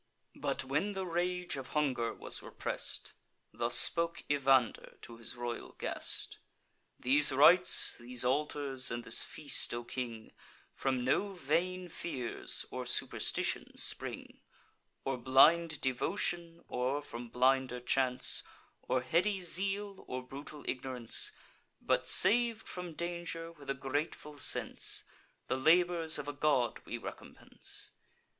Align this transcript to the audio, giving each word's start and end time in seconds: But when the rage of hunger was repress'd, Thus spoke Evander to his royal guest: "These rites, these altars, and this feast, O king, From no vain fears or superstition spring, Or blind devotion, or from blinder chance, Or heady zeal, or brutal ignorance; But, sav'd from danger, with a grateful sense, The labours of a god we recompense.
But 0.35 0.63
when 0.63 0.93
the 0.93 1.05
rage 1.05 1.57
of 1.57 1.67
hunger 1.77 2.11
was 2.11 2.41
repress'd, 2.41 3.11
Thus 3.53 3.75
spoke 3.77 4.23
Evander 4.31 4.97
to 5.03 5.17
his 5.17 5.35
royal 5.35 5.73
guest: 5.73 6.39
"These 6.99 7.31
rites, 7.31 7.95
these 7.99 8.25
altars, 8.25 8.89
and 8.89 9.03
this 9.03 9.21
feast, 9.21 9.75
O 9.75 9.83
king, 9.83 10.31
From 10.73 11.05
no 11.05 11.33
vain 11.33 11.87
fears 11.87 12.65
or 12.71 12.87
superstition 12.87 13.77
spring, 13.77 14.41
Or 15.05 15.17
blind 15.19 15.79
devotion, 15.81 16.63
or 16.67 17.03
from 17.03 17.29
blinder 17.29 17.79
chance, 17.79 18.41
Or 18.81 19.03
heady 19.03 19.39
zeal, 19.39 20.03
or 20.07 20.23
brutal 20.23 20.65
ignorance; 20.67 21.31
But, 21.79 22.07
sav'd 22.07 22.67
from 22.67 22.93
danger, 22.95 23.51
with 23.51 23.69
a 23.69 23.75
grateful 23.75 24.39
sense, 24.39 25.03
The 25.45 25.57
labours 25.57 26.17
of 26.17 26.27
a 26.27 26.33
god 26.33 26.81
we 26.85 26.97
recompense. 26.97 27.91